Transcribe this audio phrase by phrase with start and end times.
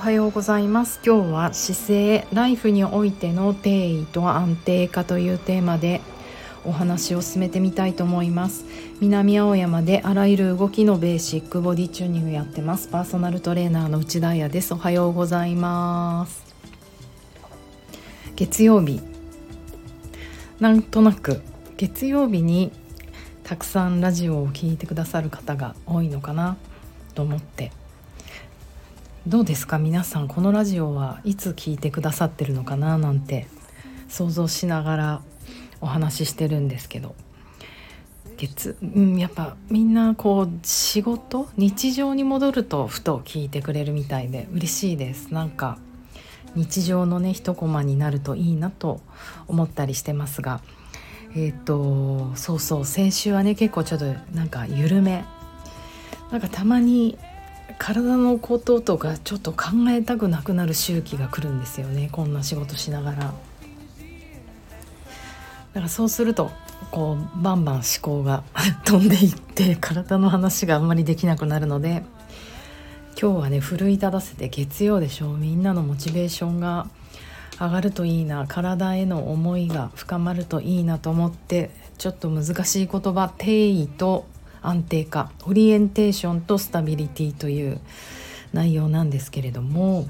[0.00, 0.98] はようございます。
[1.04, 6.00] 今日は姿勢ライフにおいての定位と安定化というテーマで
[6.64, 8.64] お話を進めてみたいと思います。
[9.00, 12.88] 南青山であらゆる動きのベーシックボディチューニングやってます。
[12.88, 14.72] パーソナルトレーナーの内田彩です。
[14.72, 16.46] おはようございます。
[18.36, 19.02] 月曜日。
[20.60, 21.42] なんとなく
[21.76, 22.72] 月曜日に
[23.44, 26.56] たくさんラジオを聴いてくださる方が多いのかな
[27.14, 27.70] と思って
[29.30, 29.78] どうですか？
[29.78, 32.98] 皆さんこのラジオはいつ聞いてくださってるのかな？
[32.98, 33.46] なんて
[34.08, 35.22] 想像しながら
[35.80, 37.14] お話ししてるんですけど。
[38.36, 45.32] 月、うん、やっぱみんなこう仕事日常に戻るとふと聞いてくれるみたいで嬉しいです。
[45.32, 45.78] なんか
[46.56, 49.00] 日常のね一コマになるといいなと
[49.46, 50.60] 思ったりしてますが。
[51.36, 55.24] えっ、ー、とそうそう先週はね結構ちょっとなんか緩め。
[56.32, 57.16] なんかたまに
[57.78, 63.34] 体のこととかちょっと考えたくなくなる周期が来るんですよねこんな仕事しながら。
[65.72, 66.50] だからそうすると
[66.90, 68.42] こうバンバン思考が
[68.84, 72.02] 飛んでいって体の話があんまりできなくなるので
[73.20, 76.88] 今日はね奮い立たせて月曜でしょうみんなのモチベーションが
[77.60, 84.24] 上がるといいな体への思いが深まるといいなと思ってちょっと難しい言葉定位と
[84.62, 87.80] 安定化オリエンテーションとスタビリティという
[88.52, 90.08] 内容なんですけれども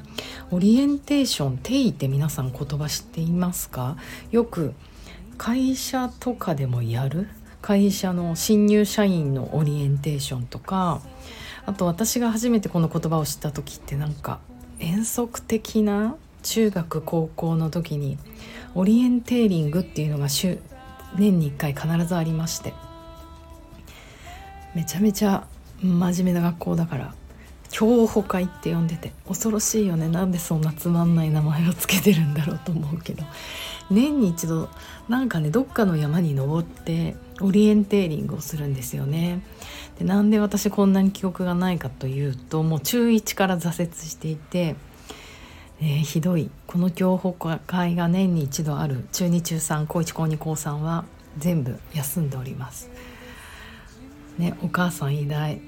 [0.51, 3.97] オリエンテーション定位って皆さん言葉知っていますか？
[4.31, 4.75] よく
[5.37, 7.29] 会社とかでもやる
[7.63, 11.03] 会社の新入社員のオリエンテーションとか
[11.67, 14.41] あと私が初めてこの言葉を知った時ってなんか
[14.79, 18.17] 遠足的な中学高校の時に
[18.75, 20.59] オリエンテーリングっていうのが年
[21.19, 22.73] に1回必ずありまして。
[24.75, 25.47] めちゃめちゃ
[25.83, 27.15] 真面目な学校だから
[27.71, 33.25] 競歩会って呼んでて恐ろしいよねなんでそんなつまんない名前を付けてるんだろうと思うけど
[33.91, 34.69] 年に一度
[35.09, 39.41] なんかねどっかの山に登ってオリエンテーリングをするんですよね。
[39.99, 44.77] でなんで私こんなに記憶がないかというともう中1から挫折していて、
[45.81, 51.05] えー、ひどいこの競歩会が年に一度ある中2中3高1高2高3は
[51.39, 52.91] 全部休んでおります。
[54.41, 55.61] ねお母さん偉大。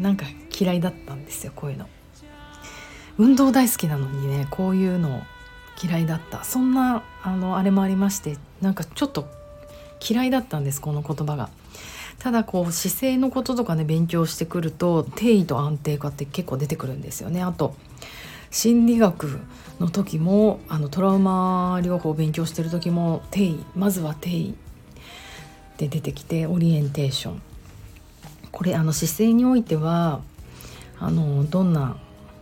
[0.00, 0.24] なんか
[0.58, 1.88] 嫌いだったんですよこういうの。
[3.18, 5.22] 運動大好きなのにねこういうの
[5.82, 6.44] 嫌いだった。
[6.44, 9.28] そんなあのあれもありましてなんかちょっと
[10.06, 11.50] 嫌いだったんですこの言葉が。
[12.18, 17.42] ただこう姿勢のこととかね勉強してくると定位と安定化って結構出てくるんですよね。
[17.42, 17.74] あと
[18.50, 19.40] 心理学
[19.80, 24.54] の時もあのトラウマ療法を勉強してる時も定位まずは定位
[25.78, 27.42] で出てきてオリエンテーション。
[28.52, 30.20] これあの姿勢においては
[31.00, 31.96] あのどんな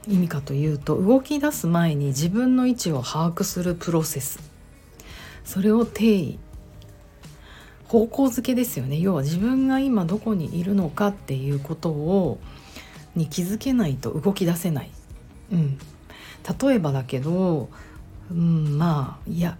[0.06, 4.41] 意味かというと動き出す前に自分の位置を把握するプロセス。
[5.44, 6.38] それを定位。
[7.88, 8.99] 方向づけですよね。
[8.99, 12.38] 要は自分が今どこにいるのかっていうことを
[13.15, 14.91] に気づけないと動き出せない、
[15.53, 15.78] うん、
[16.60, 17.69] 例えばだけど、
[18.31, 19.59] うん、まあいや、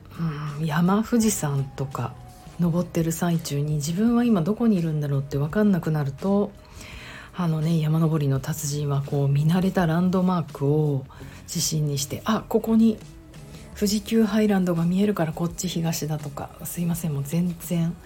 [0.59, 2.15] うん、山富士山とか
[2.60, 6.53] 登ってる最中に自分は今どこにいるんだろうって分かんなくなると
[7.34, 11.04] あのね山登りの達人はこう見慣れたランドマークを
[11.44, 12.98] 自信にしてあここに
[13.75, 17.97] 富士急ハイランドが見えるからこっち東だとかすいませんもう全然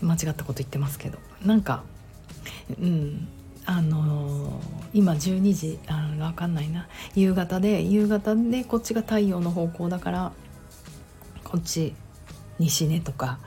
[0.00, 1.84] 間違ったこと言ってますけどなんか
[2.80, 3.28] うん
[3.64, 4.52] あのー、
[4.94, 6.88] 今12時あ分かんないな。
[7.14, 10.32] 夕方で夕方でこっちが太陽の方向だから
[11.44, 11.94] こっち
[12.58, 13.38] 西ねとか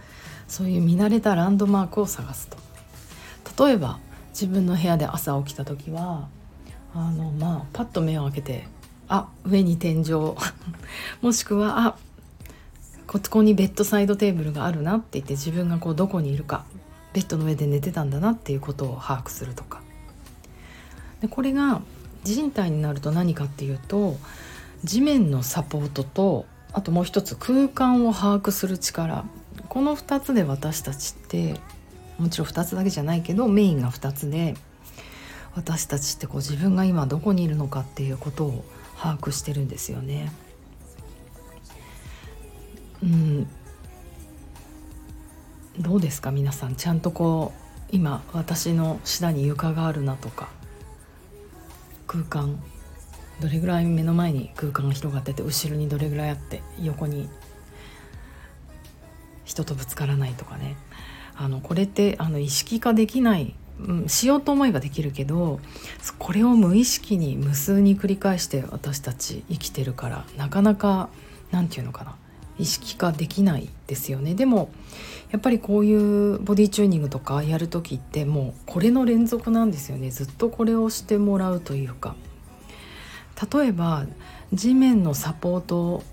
[0.47, 2.57] そういう見慣れたランドマークを探すと。
[3.65, 3.99] 例えば
[4.29, 6.27] 自分の部屋で朝起きた時は
[6.93, 8.67] あのまあパッと目を開けて
[9.07, 10.35] あ上に天井。
[11.21, 11.95] もしくはあ
[13.07, 16.63] ここにベッドサイドテーブルがあるなって言って自分がこうどこにいるか
[17.13, 19.81] ベッドの上で寝てたんだなっていうことを把握するとか。
[21.19, 21.81] でこれが
[22.23, 24.17] 人体になると何かっていうと
[24.83, 29.25] 地面のサポートとあともう一つ空間を把握する力。
[29.67, 31.59] この2つで私たちって
[32.17, 34.55] もちろん2つだけじゃないけどメインが2つで
[35.55, 38.65] 私たちってこう自分が今どこにいるのかっていうことを
[38.97, 40.31] 把握してるんですよね。
[43.03, 43.47] うん、
[45.79, 46.75] どうですか皆さん？
[46.75, 50.49] ちゃんとこう今私の下に床があるなとか
[52.07, 52.61] 空間
[53.41, 57.29] どれぐらい目の前に空間が広がってて後ろにどれぐらいあって横に
[59.43, 60.77] 人とぶつからないとかね。
[61.35, 65.59] あのこれってあの意識化できないうん、しようと思えばできるけど
[66.19, 71.09] これを無意識に無数に繰り返して私たち生きてるからなかなか
[71.49, 72.15] 何て言うのかな。
[72.59, 74.35] 意識化できないですよね。
[74.35, 74.69] でも
[75.31, 80.11] やっぱりこういうボディチューニングとかやる時ってもうこれの連続なんですよね。
[80.11, 82.15] ずっとこれをしてもらうというか。
[83.53, 84.05] 例えば
[84.53, 86.03] 地面のサポート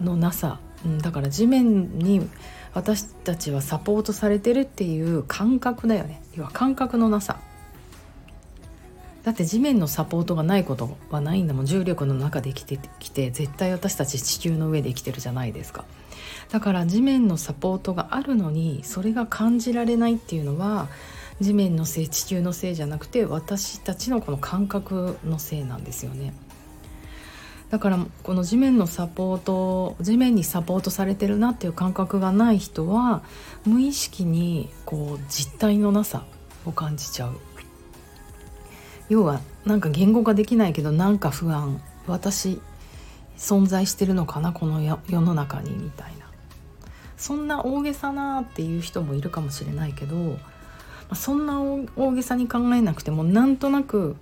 [0.00, 0.58] のなさ
[0.98, 2.28] だから地面に
[2.74, 6.20] 私たちはサポートされてるっていう感覚だよね。
[6.34, 7.38] 要は感覚のなさ。
[9.24, 11.66] だって地面のサポートがないことはないんだもん。
[11.66, 15.84] 重力の中で生きてきて絶対私たち地球の上で生きてるじゃないですか。
[16.50, 20.88] だから地面のサポートがあるのにそれが感じられないっていうのは
[21.40, 26.34] 地面のせい地球のせいじゃなくて私たちのこの感覚のせいなんですよね。
[27.70, 33.22] だからこの地面のサポート地面にサポートされてるなっていう感覚がない人は
[33.64, 36.24] 無意識にこう実体のなさ
[36.64, 37.38] を感じちゃう。
[39.08, 42.60] 要はなんか言語化できないけどなんか不安私
[43.36, 46.26] 存在してるのかなこの世の中にみたいな。
[47.16, 50.38] そんな大げさなっていう人もいるかもしれないけど
[51.14, 54.16] そんな大げさに考えなくてもなんとなく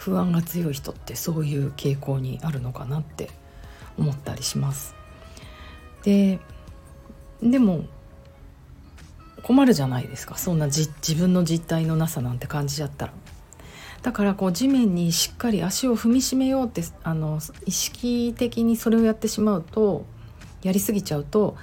[0.00, 3.28] 不安が強い人ってそういう傾向にあるのかなって
[3.98, 4.94] 思ったりします。
[6.02, 6.40] で
[7.42, 7.84] でも
[9.42, 13.12] 困るじゃないですかそんな自分の実態のなさなんて感じちゃったら。
[14.02, 20.06] だからこう地面にしっかり足を踏みしめようってあの意識的にそれをやってしまうと
[20.62, 21.58] やりすぎちゃうと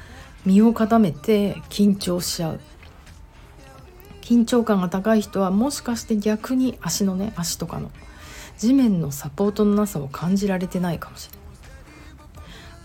[0.45, 2.59] 身を固めて緊張しちゃう
[4.21, 7.89] 緊張感が高い人はもしかして逆に足のね足とかの
[8.57, 11.47] 地面のサポートのなさを感じられてないかもしれない。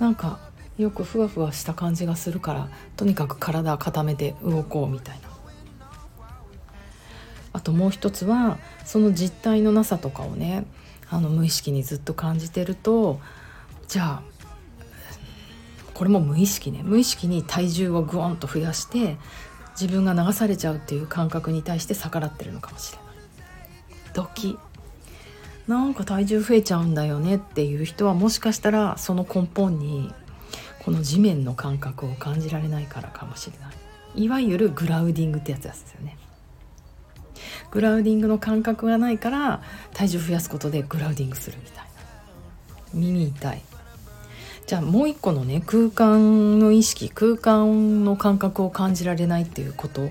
[0.01, 0.41] なんか
[0.79, 5.29] よくふわふわした感じがするからとにかく体固めて動こうみたいな。
[7.55, 10.65] あともう一つはその実体のなさとかをね
[11.11, 13.21] あの無意識にずっと感じてると
[13.89, 14.23] じゃあ
[15.93, 16.83] これも無意識ね。
[16.83, 19.19] 無意識に体重をグワンと増やして
[19.79, 23.07] 自分が流されちゃうっていう感覚に対して逆らってるのかもしれない。
[24.15, 24.59] ドキ。
[25.69, 30.13] なんか体重増えちゃうんだよねっていう人はもしかしたらその根本に
[30.85, 34.25] この地面の感覚を感じられないからかもしれない。
[34.25, 36.17] いわゆるグラウディングってやつですよね。
[37.71, 39.63] グラウディングの感覚がないから
[39.95, 41.91] 体重増やすことでグラウディングするみたいな。
[42.93, 43.63] 耳痛い。
[44.67, 50.11] じゃあもう一個のね空間の意識空間の感覚を感じられないっていうこと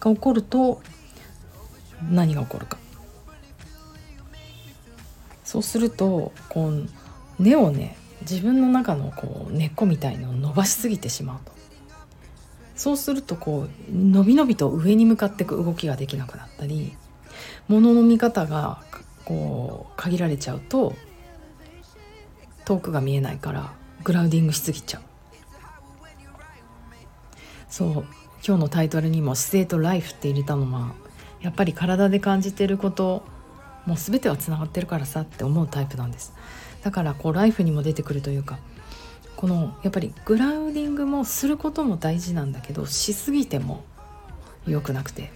[0.00, 0.80] が起こると
[2.10, 2.78] 何が起こるか。
[5.52, 6.88] そうするとこう
[7.38, 11.52] 根をね自分の中のこう根っこみたいのを伸ばしすぎてしまうと。
[12.74, 16.96] そうするとこう伸び伸びと上に向かっていく動きができなくなったり
[17.68, 18.82] 物の見方が
[19.26, 20.94] こう限られちゃうと
[22.64, 23.74] 遠くが見えないから
[24.04, 25.02] グラウディングしすぎちゃう。
[27.68, 27.90] そう。
[28.44, 30.94] 今日のタイトルにも姿勢とライフって入れたのは
[31.42, 33.22] やっぱり体で感じてること
[33.86, 36.32] もう全てはつながってるからさって思うタイプなんです。
[36.82, 38.58] だからこうライフにも出てくるというか
[39.36, 43.84] このやっぱりグラウディングもすることも大事なんだけどしすぎても
[44.66, 45.30] 良くなくて。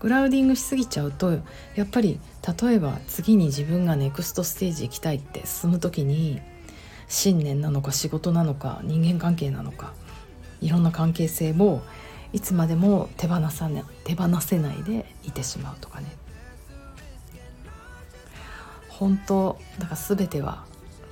[0.00, 1.32] グラウディングしすぎちゃうと
[1.74, 2.20] やっぱり
[2.62, 6.40] 例えば次に自分がネクストステージ行きたいって進む時に
[7.08, 9.92] 信念なのか仕事なのか人間関係なのか
[10.60, 11.82] いろんな関係性を
[12.32, 16.06] いつまでも手放さ、ね、手放せないでいてしまうとかね。
[18.98, 20.64] 本当だから全ては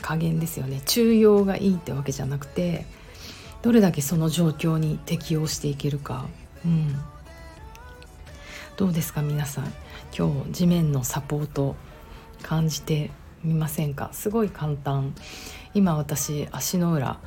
[0.03, 0.83] 加減ですよね。
[0.87, 2.85] 中庸がいいってわけじゃなくて
[3.63, 6.27] どれだけその状況に適応していけるか、
[6.65, 6.97] うん、
[8.77, 9.73] どうですか皆さん。
[10.17, 11.77] 今日地面のサポート
[12.43, 13.11] 感じて
[13.45, 14.11] みませんか？
[14.13, 15.15] すごい簡単。
[15.75, 17.21] 今私足の裏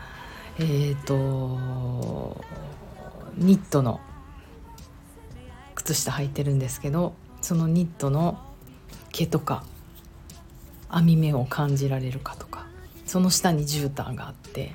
[0.57, 2.43] えっ、ー、と
[3.37, 4.01] ニットの
[5.75, 8.39] 靴下履いてるんですけどそのニットの
[9.11, 9.63] 毛とか
[10.89, 12.65] 網目を感じられるかとか
[13.05, 14.73] その下に絨毯があって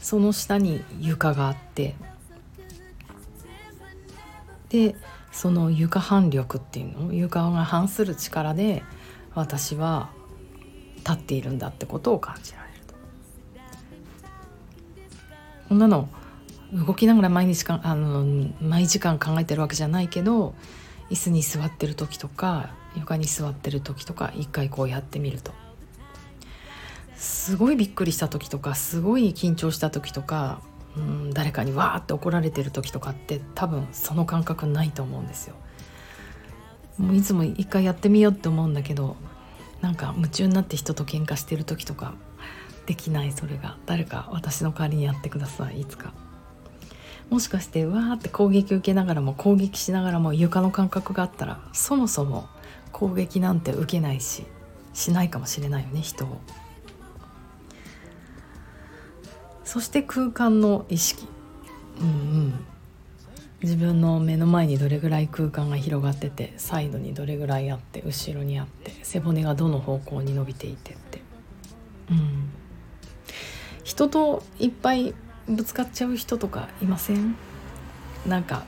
[0.00, 1.94] その下に床があって
[4.68, 4.96] で
[5.30, 8.82] その床反力っていうの床が反する力で
[9.34, 10.10] 私は
[10.98, 12.94] 立っているんだってことを感じられると。
[15.68, 16.08] こんなの
[16.72, 18.24] 動きながら毎日かあの
[18.60, 20.54] 毎時間考えてるわけじゃないけど
[21.10, 25.52] 椅子に座ってる時とか床に座ってる時とか一回こうやってみると
[27.16, 30.60] すごいびっくりした時とかすごい緊張した時とか
[30.96, 35.54] うん誰かにわーって怒られてる時とかって多分その感覚ないと思うんですよ。
[36.98, 39.16] もういつも一回やってみようって思うんだけど
[39.80, 42.14] なんか夢中になって人と喧嘩してる時とか
[42.86, 46.12] できないそれが誰か私の代わりにやってくださいいつか
[47.30, 52.48] もしかしてわーって攻撃受けながらも攻撃しながらも床の感覚があったらそもそも
[52.92, 54.44] 攻撃なんて受けないし
[54.92, 56.38] しないかもしれないよね人を。
[59.64, 61.26] そして空間の意識。
[62.00, 62.64] うんうん。
[63.62, 71.22] 自分の目の前にどれぐらい空間が広がっててサイドにどれぐらいあって後ろにあって背骨がどの方向に伸びていてって。
[72.10, 72.50] うん。
[73.84, 75.14] 人といっぱい
[75.48, 77.36] ぶつかっちゃう人とかいません？
[78.26, 78.64] なんか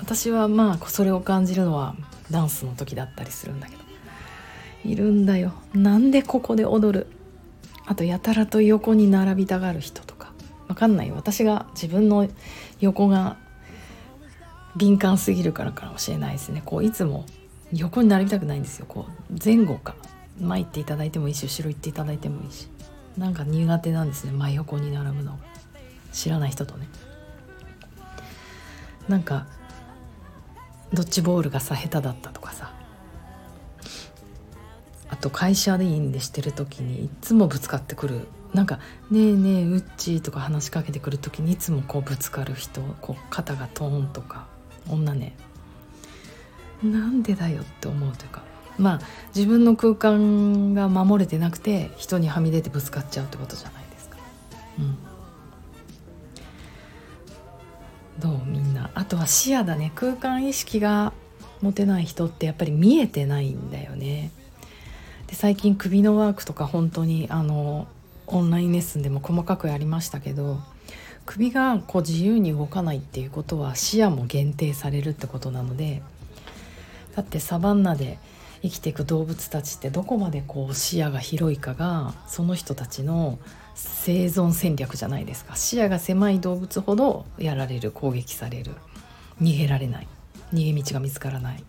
[0.00, 1.96] 私はまあそれを感じるのは
[2.30, 3.82] ダンスの時だったりするんだけど。
[4.84, 5.54] いるんだよ。
[5.72, 7.06] なんでここで踊る？
[7.86, 10.32] あとやたらと横に並びたがる人とか。
[10.68, 12.28] わかんない私が自分の
[12.80, 13.36] 横が
[14.76, 16.62] 敏感すぎるからかもしれないですね。
[16.64, 17.24] こういつも
[17.72, 18.86] 横に並びたくないんですよ。
[18.88, 19.94] こう前後か。
[20.40, 22.68] 前行っていただいてもいいし後ろ行っていただいてもいいし。
[23.16, 24.32] なんか苦手なんですね。
[24.32, 25.38] 真横に並ぶの。
[26.12, 26.88] 知らない人とね。
[29.08, 29.46] なんか
[30.92, 32.72] ドッジボールがさ下手だったとかさ。
[35.10, 38.26] あと会社でいいんでしてる時にいつもぶつかってくる。
[38.52, 38.78] なんか
[39.10, 44.46] 「ねえねえうっち」とか話しかけてくる時にいつもこうぶつかる人こう肩がトーンとか。
[44.88, 45.34] 女ね。
[46.82, 48.42] なんでだよって思うというか。
[48.78, 49.00] まあ
[49.34, 53.83] 自分の空間が守れてなくて人にはみ出てぶつかっちゃうってことじゃない？
[58.94, 61.12] あとは視野だね空間意識が
[61.60, 64.30] 持てない人ってやっぱり見えてないんだよね。
[65.26, 67.88] で最近首のワークとか本当にあの
[68.26, 70.58] オンラインレッスンでも細かくやりましたけど
[71.26, 76.02] 首がこう自由に動かないっていうことは視野も限定されるってことなので
[77.16, 78.18] だってサバンナで
[78.62, 83.38] 生きていく動物たちってどこまでこう視野が広いかがその人たちの
[83.74, 85.56] 生存戦略じゃないですか。
[85.56, 88.72] 視野が狭い動物ほどやられる攻撃される。
[89.40, 90.08] 逃げられない。
[90.52, 91.64] 逃げ道が見つからない。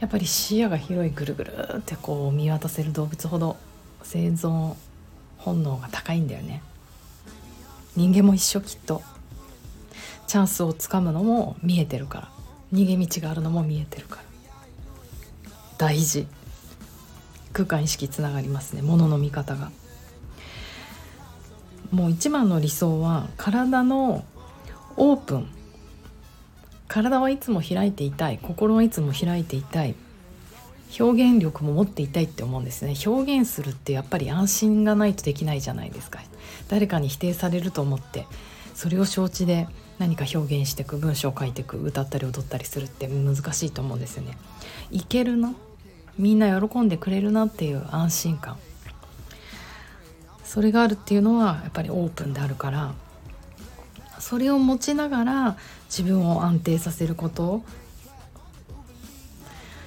[0.00, 3.56] やっぱり視野が広いぐるぐるってこう見渡せる動物ほど
[4.02, 4.74] 生存
[5.36, 6.62] 本能が高いんだよね。
[7.96, 9.02] 人間も一緒きっと。
[10.26, 12.28] チャンスをつかむのも見えてるから。
[12.72, 14.22] 逃げ道があるのも見えてるから。
[15.76, 16.26] 大事。
[17.52, 18.82] 空間意識つながりますね。
[18.82, 19.72] 物の見方が。
[21.90, 24.24] もう一番の理想は体の
[24.96, 25.48] オープン。
[26.88, 28.38] 体はいつも開いていたい。
[28.38, 29.94] 心はいつも開いていたい。
[30.98, 32.94] 表現力も持っていたいって思うんですね。
[33.06, 36.20] 表現するってやっぱり安心がないとできないじゃないですか。
[36.68, 38.26] 誰かに否定されると思って。
[38.74, 39.68] それを承知で
[39.98, 44.38] 何か表現していく文章を書いていく歌ったり踊ったりするって難しいと思うんですよね。
[44.90, 45.54] いけるな。
[46.18, 48.56] みんな喜んでくれるなっていう安心感。
[50.50, 52.94] それがあるっていうのはやっぱりオープンであるから
[54.18, 55.56] それを持ちながら
[55.88, 57.62] 自分を安定させること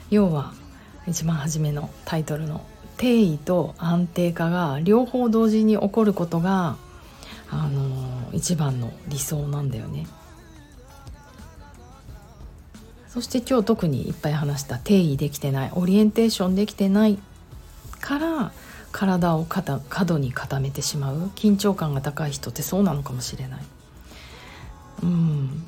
[0.09, 0.53] 要は
[1.07, 2.65] 一番初めのタイトルの
[2.97, 6.77] 「定位と安定化が両方同時に起こることが、
[7.49, 10.07] あの一番の理想なんだよね。
[13.09, 17.19] そして今日特にいっぱい話した定位できてないオリエンテーションできてない
[17.99, 18.51] から
[18.93, 19.63] 体を過
[20.05, 21.31] 度に固めてしまう。
[21.35, 23.61] 緊張感が高い人ってそうなのかもしれない。
[25.01, 25.63] うん。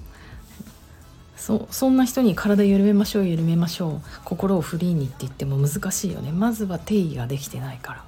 [1.35, 4.01] そそんな人に体緩めましょう緩めましょう。
[4.23, 6.31] 心をフリーにって言っても難しいよね。
[6.31, 8.03] まずは定義ができてないから。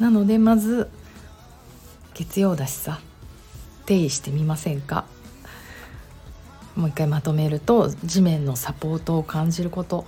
[0.00, 0.90] なのでまず
[2.14, 3.00] 月曜だしさ
[3.86, 5.04] 定義してみませんか。
[6.74, 10.06] もう一回まとめると地面のサポートを感じること。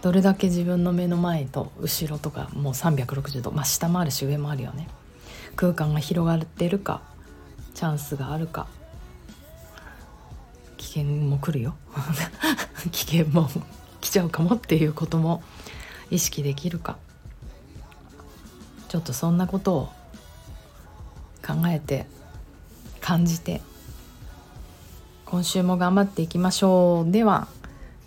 [0.00, 4.88] どれだけ自分の目の前と後ろとかもう360度、まあ、下もあるし上もあるよね。
[5.56, 7.02] 空間が広がってるか
[7.74, 8.66] チャンスがあるか。
[10.76, 11.74] 危険も来るよ。
[12.92, 13.48] 危険も
[14.00, 15.42] 来ちゃうかもっていうことも
[16.10, 16.96] 意識できるか。
[18.88, 19.92] ちょっとそんなことを
[21.46, 22.06] 考えて
[23.00, 23.60] 感じて
[25.26, 27.10] 今週も頑張っていきましょう。
[27.10, 27.48] では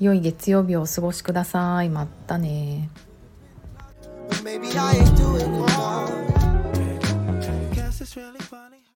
[0.01, 1.89] 良い月曜日をお過ごしください。
[1.89, 2.89] またね。